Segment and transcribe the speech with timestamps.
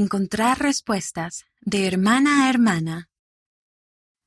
[0.00, 3.10] Encontrar respuestas de hermana a hermana.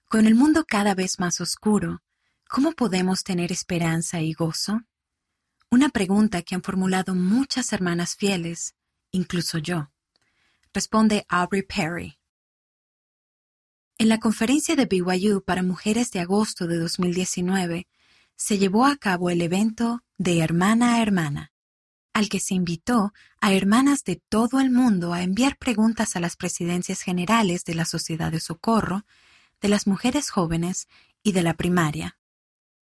[0.09, 2.04] Con el mundo cada vez más oscuro,
[2.50, 4.82] ¿cómo podemos tener esperanza y gozo?
[5.70, 8.76] Una pregunta que han formulado muchas hermanas fieles,
[9.12, 9.89] incluso yo.
[10.73, 12.20] Responde Aubrey Perry.
[13.98, 17.88] En la conferencia de BYU para mujeres de agosto de 2019,
[18.36, 21.51] se llevó a cabo el evento de hermana a hermana,
[22.14, 26.36] al que se invitó a hermanas de todo el mundo a enviar preguntas a las
[26.36, 29.05] presidencias generales de la Sociedad de Socorro,
[29.62, 30.88] de las mujeres jóvenes
[31.23, 32.17] y de la primaria.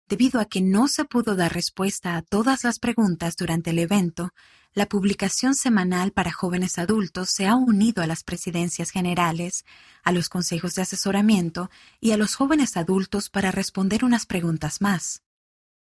[0.09, 4.33] Debido a que no se pudo dar respuesta a todas las preguntas durante el evento,
[4.75, 9.65] la publicación semanal para jóvenes adultos se ha unido a las presidencias generales,
[10.03, 11.71] a los consejos de asesoramiento
[12.01, 15.23] y a los jóvenes adultos para responder unas preguntas más.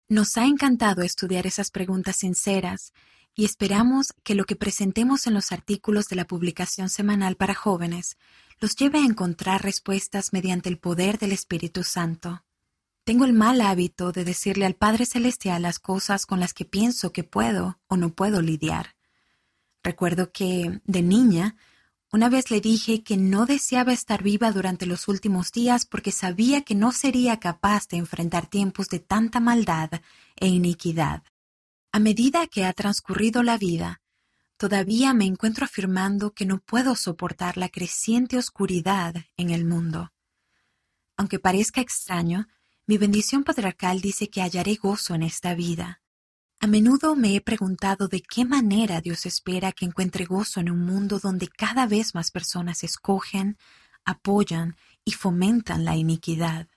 [0.09, 2.95] Nos ha encantado estudiar esas preguntas sinceras
[3.35, 8.17] y esperamos que lo que presentemos en los artículos de la publicación semanal para jóvenes
[8.61, 12.45] los lleve a encontrar respuestas mediante el poder del Espíritu Santo.
[13.05, 17.13] Tengo el mal hábito de decirle al Padre Celestial las cosas con las que pienso
[17.13, 18.97] que puedo o no puedo lidiar.
[19.83, 21.57] Recuerdo que, de niña,
[22.11, 26.63] una vez le dije que no deseaba estar viva durante los últimos días porque sabía
[26.63, 29.91] que no sería capaz de enfrentar tiempos de tanta maldad
[30.37, 31.23] e iniquidad.
[31.99, 34.01] A medida que ha transcurrido la vida,
[34.57, 40.13] todavía me encuentro afirmando que no puedo soportar la creciente oscuridad en el mundo.
[41.17, 42.47] Aunque parezca extraño,
[42.87, 46.01] mi bendición patriarcal dice que hallaré gozo en esta vida.
[46.61, 50.87] A menudo me he preguntado de qué manera Dios espera que encuentre gozo en un
[50.87, 53.59] mundo donde cada vez más personas escogen,
[54.05, 56.69] apoyan y fomentan la iniquidad.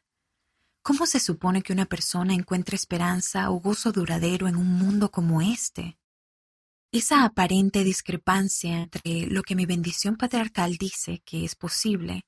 [0.84, 5.42] ¿Cómo se supone que una persona encuentre esperanza o gozo duradero en un mundo como
[5.42, 6.00] este?
[6.92, 12.26] Esa aparente discrepancia entre lo que mi bendición patriarcal dice que es posible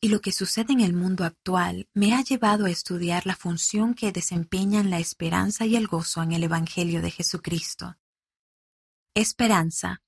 [0.00, 3.94] y lo que sucede en el mundo actual me ha llevado a estudiar la función
[3.94, 7.96] que desempeñan la esperanza y el gozo en el Evangelio de Jesucristo.
[9.14, 10.02] Esperanza.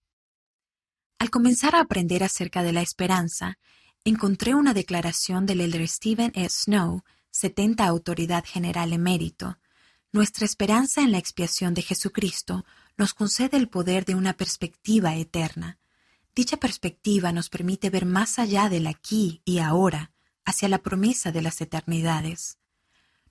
[1.21, 3.59] Al comenzar a aprender acerca de la esperanza,
[4.05, 6.49] encontré una declaración del elder Stephen E.
[6.49, 9.59] Snow, 70 Autoridad General Emérito.
[10.13, 12.65] Nuestra esperanza en la expiación de Jesucristo
[12.97, 15.79] nos concede el poder de una perspectiva eterna
[16.35, 20.13] Dicha perspectiva nos permite ver más allá del aquí y ahora,
[20.45, 22.59] hacia la promesa de las eternidades.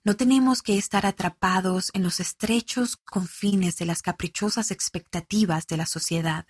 [0.04, 5.86] No tenemos que estar atrapados en los estrechos confines de las caprichosas expectativas de la
[5.86, 6.46] sociedad.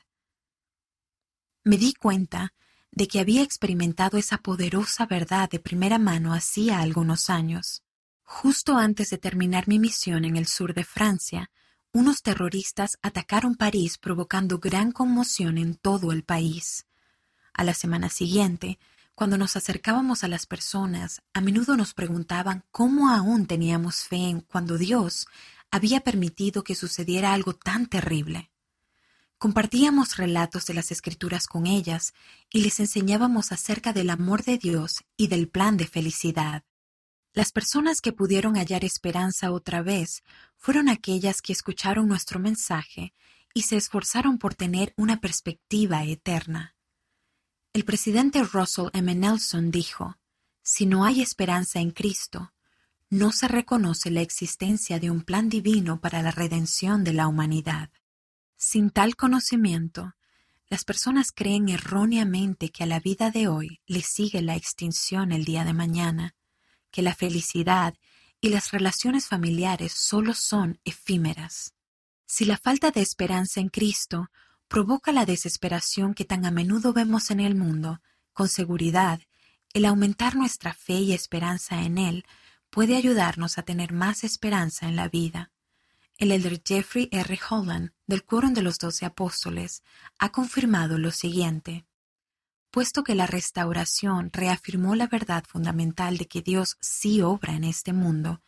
[1.65, 2.53] Me di cuenta
[2.95, 7.83] de que había experimentado esa poderosa verdad de primera mano hacía algunos años.
[8.23, 11.51] Justo antes de terminar mi misión en el sur de Francia,
[11.93, 16.87] unos terroristas atacaron París provocando gran conmoción en todo el país.
[17.53, 18.79] A la semana siguiente,
[19.15, 24.41] cuando nos acercábamos a las personas, a menudo nos preguntaban cómo aún teníamos fe en
[24.41, 25.27] cuando Dios
[25.71, 28.51] había permitido que sucediera algo tan terrible.
[29.45, 32.15] Compartíamos relatos de las escrituras con ellas
[32.51, 36.65] y les enseñábamos acerca del amor de Dios y del plan de felicidad.
[37.35, 40.23] Las personas que pudieron hallar esperanza otra vez
[40.57, 43.13] fueron aquellas que escucharon nuestro mensaje
[43.53, 46.75] y se esforzaron por tener una perspectiva eterna.
[47.75, 49.15] El presidente Russell M.
[49.15, 50.17] Nelson dijo,
[50.63, 52.55] Si no hay esperanza en Cristo,
[53.11, 57.91] no se reconoce la existencia de un plan divino para la redención de la humanidad.
[58.67, 60.15] Sin tal conocimiento,
[60.69, 65.45] las personas creen erróneamente que a la vida de hoy le sigue la extinción el
[65.45, 66.35] día de mañana,
[66.91, 67.93] que la felicidad
[68.41, 71.75] y las relaciones familiares solo son efímeras.
[72.25, 74.31] Si la falta de esperanza en Cristo
[74.67, 78.01] provoca la desesperación que tan a menudo vemos en el mundo,
[78.33, 79.21] con seguridad,
[79.75, 82.25] el aumentar nuestra fe y esperanza en Él
[82.71, 85.53] puede ayudarnos a tener más esperanza en la vida.
[86.17, 87.39] El elder Jeffrey R.
[87.51, 89.83] Holland, del Quórum de los Doce Apóstoles,
[90.19, 91.87] ha confirmado lo siguiente
[92.75, 97.93] puesto que la restauración reafirmó la verdad fundamental de que Dios sí obra en este
[97.93, 98.43] mundo,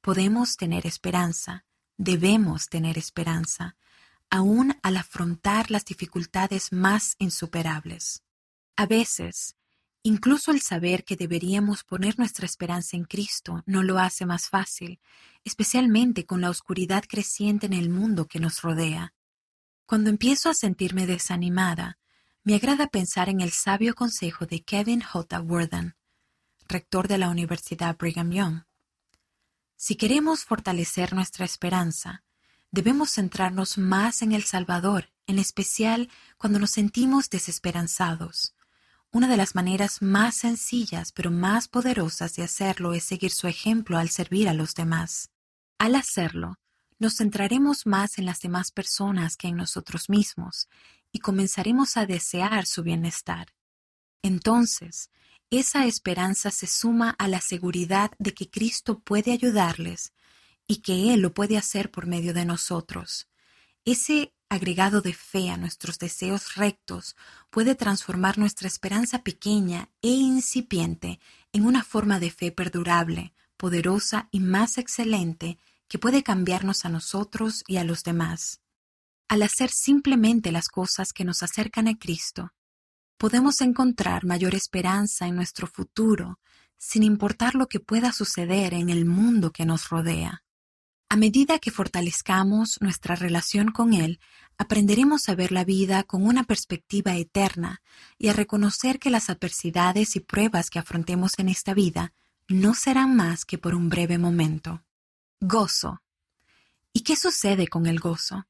[0.00, 1.64] podemos tener esperanza,
[1.96, 3.74] debemos tener esperanza,
[4.30, 8.22] aún al afrontar las dificultades más insuperables.
[8.76, 9.56] A veces,
[10.02, 15.00] incluso el saber que deberíamos poner nuestra esperanza en Cristo no lo hace más fácil,
[15.44, 19.14] especialmente con la oscuridad creciente en el mundo que nos rodea.
[19.86, 21.98] Cuando empiezo a sentirme desanimada,
[22.44, 25.40] me agrada pensar en el sabio consejo de Kevin J.
[25.40, 25.96] Worthen,
[26.68, 28.62] rector de la Universidad Brigham Young.
[29.76, 32.24] Si queremos fortalecer nuestra esperanza,
[32.70, 38.54] debemos centrarnos más en el Salvador en especial cuando nos sentimos desesperanzados.
[39.14, 43.98] Una de las maneras más sencillas pero más poderosas de hacerlo es seguir su ejemplo
[43.98, 45.30] al servir a los demás.
[45.78, 46.58] Al hacerlo,
[46.98, 50.66] nos centraremos más en las demás personas que en nosotros mismos
[51.12, 53.48] y comenzaremos a desear su bienestar.
[54.22, 55.10] Entonces,
[55.50, 60.14] esa esperanza se suma a la seguridad de que Cristo puede ayudarles
[60.66, 63.28] y que Él lo puede hacer por medio de nosotros.
[63.84, 67.16] Ese agregado de fe a nuestros deseos rectos
[67.48, 71.20] puede transformar nuestra esperanza pequeña e incipiente
[71.52, 75.58] en una forma de fe perdurable, poderosa y más excelente
[75.88, 78.60] que puede cambiarnos a nosotros y a los demás.
[79.26, 82.52] Al hacer simplemente las cosas que nos acercan a Cristo,
[83.16, 86.38] podemos encontrar mayor esperanza en nuestro futuro,
[86.76, 90.42] sin importar lo que pueda suceder en el mundo que nos rodea.
[91.12, 94.18] A medida que fortalezcamos nuestra relación con Él,
[94.62, 97.82] aprenderemos a ver la vida con una perspectiva eterna
[98.16, 102.12] y a reconocer que las adversidades y pruebas que afrontemos en esta vida
[102.48, 104.84] no serán más que por un breve momento.
[105.40, 106.00] Gozo.
[106.92, 108.46] ¿Y qué sucede con el gozo?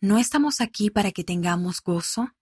[0.00, 2.32] ¿No estamos aquí para que tengamos gozo?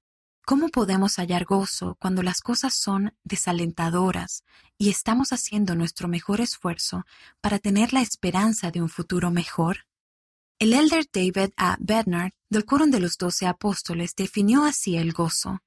[0.45, 4.45] ¿Cómo podemos hallar gozo cuando las cosas son desalentadoras
[4.79, 7.05] y estamos haciendo nuestro mejor esfuerzo
[7.41, 9.87] para tener la esperanza de un futuro mejor?
[10.59, 11.77] El elder David A.
[11.81, 15.63] Bernard del Coro de los Doce Apóstoles definió así el gozo.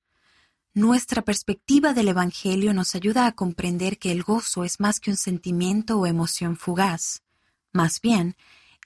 [0.73, 5.17] Nuestra perspectiva del Evangelio nos ayuda a comprender que el gozo es más que un
[5.17, 7.23] sentimiento o emoción fugaz.
[7.73, 8.37] Más bien,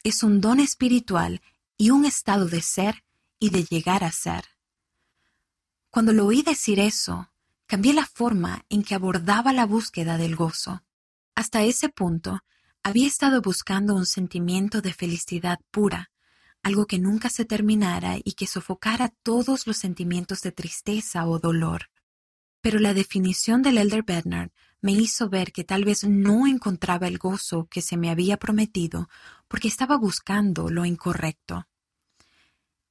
[0.03, 1.41] es un don espiritual
[1.77, 3.03] y un estado de ser
[3.39, 4.45] y de llegar a ser.
[5.91, 7.29] Cuando lo oí decir eso,
[7.67, 10.83] cambié la forma en que abordaba la búsqueda del gozo.
[11.35, 12.41] Hasta ese punto,
[12.83, 16.11] había estado buscando un sentimiento de felicidad pura,
[16.63, 21.89] algo que nunca se terminara y que sofocara todos los sentimientos de tristeza o dolor.
[22.61, 24.51] Pero la definición del Elder Bernard
[24.81, 29.09] me hizo ver que tal vez no encontraba el gozo que se me había prometido
[29.47, 31.67] porque estaba buscando lo incorrecto.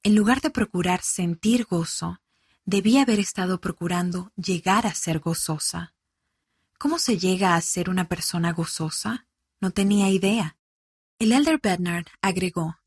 [0.03, 2.21] En lugar de procurar sentir gozo,
[2.65, 5.93] debía haber estado procurando llegar a ser gozosa.
[6.77, 9.27] ¿Cómo se llega a ser una persona gozosa?
[9.61, 10.57] No tenía idea.
[11.19, 12.79] El elder Bernard agregó,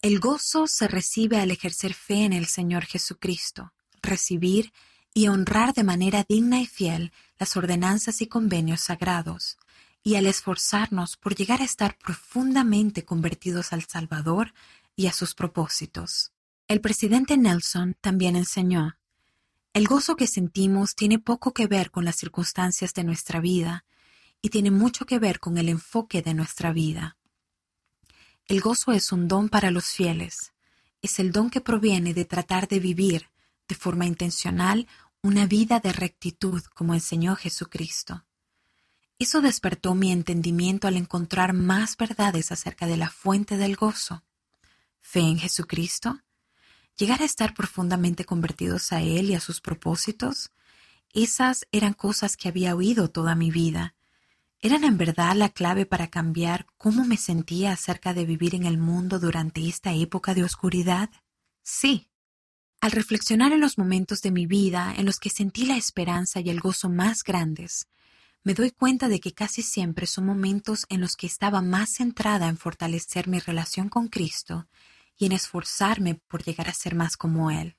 [0.00, 3.72] el gozo se recibe al ejercer fe en el Señor Jesucristo,
[4.02, 4.72] recibir
[5.12, 9.58] y honrar de manera digna y fiel las ordenanzas y convenios sagrados,
[10.02, 14.54] y al esforzarnos por llegar a estar profundamente convertidos al Salvador
[14.96, 16.32] y a sus propósitos.
[16.68, 18.96] El presidente Nelson también enseñó,
[19.74, 23.84] el gozo que sentimos tiene poco que ver con las circunstancias de nuestra vida
[24.44, 27.16] y tiene mucho que ver con el enfoque de nuestra vida.
[28.44, 30.52] El gozo es un don para los fieles.
[31.00, 33.30] Es el don que proviene de tratar de vivir
[33.66, 34.86] de forma intencional
[35.22, 38.26] una vida de rectitud como enseñó Jesucristo.
[39.18, 44.24] Eso despertó mi entendimiento al encontrar más verdades acerca de la fuente del gozo.
[45.00, 46.20] Fe en Jesucristo,
[46.98, 50.50] llegar a estar profundamente convertidos a Él y a sus propósitos,
[51.14, 53.94] esas eran cosas que había oído toda mi vida.
[54.64, 58.78] ¿Eran en verdad la clave para cambiar cómo me sentía acerca de vivir en el
[58.78, 61.10] mundo durante esta época de oscuridad?
[61.62, 62.08] Sí.
[62.80, 66.48] Al reflexionar en los momentos de mi vida en los que sentí la esperanza y
[66.48, 67.88] el gozo más grandes,
[68.42, 72.48] me doy cuenta de que casi siempre son momentos en los que estaba más centrada
[72.48, 74.66] en fortalecer mi relación con Cristo
[75.18, 77.76] y en esforzarme por llegar a ser más como Él.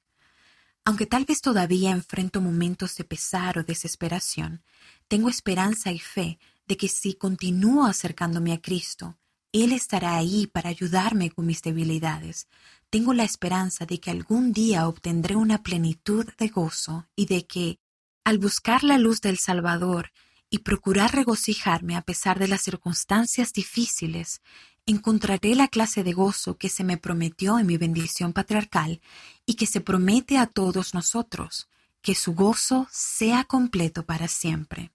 [0.84, 4.62] Aunque tal vez todavía enfrento momentos de pesar o desesperación,
[5.08, 6.38] tengo esperanza y fe
[6.68, 9.18] de que si continúo acercándome a Cristo,
[9.52, 12.48] Él estará ahí para ayudarme con mis debilidades.
[12.90, 17.80] Tengo la esperanza de que algún día obtendré una plenitud de gozo y de que,
[18.24, 20.12] al buscar la luz del Salvador
[20.50, 24.42] y procurar regocijarme a pesar de las circunstancias difíciles,
[24.86, 29.02] encontraré la clase de gozo que se me prometió en mi bendición patriarcal
[29.46, 31.68] y que se promete a todos nosotros,
[32.02, 34.92] que su gozo sea completo para siempre.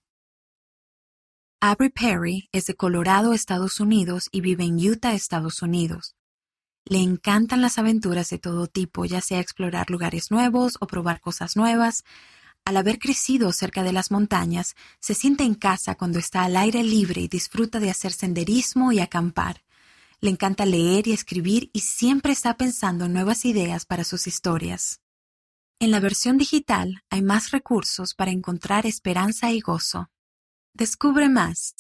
[1.63, 6.17] Aubrey Perry es de Colorado, Estados Unidos y vive en Utah, Estados Unidos.
[6.87, 11.57] Le encantan las aventuras de todo tipo, ya sea explorar lugares nuevos o probar cosas
[11.57, 12.05] nuevas.
[12.65, 16.83] Al haber crecido cerca de las montañas, se siente en casa cuando está al aire
[16.83, 19.63] libre y disfruta de hacer senderismo y acampar.
[20.23, 25.03] Le encanta leer y escribir y siempre está pensando en nuevas ideas para sus historias.
[25.79, 30.09] En la versión digital hay más recursos para encontrar esperanza y gozo.
[30.75, 31.75] Descubre más.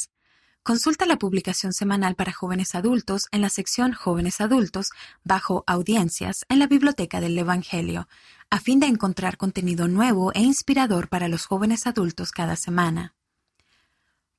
[0.62, 4.90] Consulta la publicación semanal para jóvenes adultos en la sección Jóvenes Adultos
[5.24, 8.08] bajo Audiencias en la Biblioteca del Evangelio,
[8.50, 13.14] a fin de encontrar contenido nuevo e inspirador para los jóvenes adultos cada semana.